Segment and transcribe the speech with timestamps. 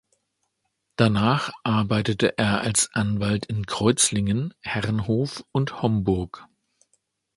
[0.95, 6.43] Danach arbeitete er als Anwalt in Kreuzlingen, Herrenhof und Homburg.